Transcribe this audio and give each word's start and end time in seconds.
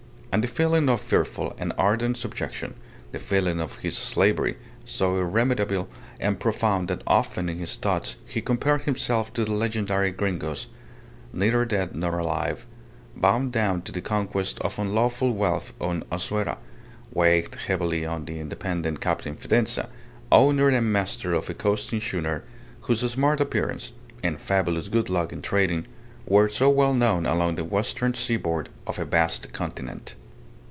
And 0.33 0.41
the 0.45 0.47
feeling 0.47 0.87
of 0.87 1.01
fearful 1.01 1.53
and 1.57 1.73
ardent 1.77 2.15
subjection, 2.15 2.75
the 3.11 3.19
feeling 3.19 3.59
of 3.59 3.79
his 3.79 3.97
slavery 3.97 4.55
so 4.85 5.17
irremediable 5.19 5.89
and 6.21 6.39
profound 6.39 6.87
that 6.87 7.01
often, 7.05 7.49
in 7.49 7.57
his 7.57 7.75
thoughts, 7.75 8.15
he 8.25 8.39
compared 8.39 8.83
himself 8.83 9.33
to 9.33 9.43
the 9.43 9.51
legendary 9.51 10.09
Gringos, 10.11 10.67
neither 11.33 11.65
dead 11.65 11.97
nor 11.97 12.17
alive, 12.17 12.65
bound 13.13 13.51
down 13.51 13.81
to 13.81 13.91
their 13.91 14.01
conquest 14.01 14.57
of 14.59 14.79
unlawful 14.79 15.33
wealth 15.33 15.73
on 15.81 16.03
Azuera 16.09 16.59
weighed 17.13 17.53
heavily 17.67 18.05
on 18.05 18.23
the 18.23 18.39
independent 18.39 19.01
Captain 19.01 19.35
Fidanza, 19.35 19.89
owner 20.31 20.69
and 20.69 20.93
master 20.93 21.33
of 21.33 21.49
a 21.49 21.53
coasting 21.53 21.99
schooner, 21.99 22.45
whose 22.83 23.01
smart 23.11 23.41
appearance 23.41 23.91
(and 24.23 24.39
fabulous 24.39 24.87
good 24.87 25.09
luck 25.09 25.33
in 25.33 25.41
trading) 25.41 25.87
were 26.25 26.47
so 26.47 26.69
well 26.69 26.93
known 26.93 27.25
along 27.25 27.55
the 27.55 27.65
western 27.65 28.13
seaboard 28.13 28.69
of 28.87 28.97
a 28.97 29.03
vast 29.03 29.51
continent. 29.51 30.15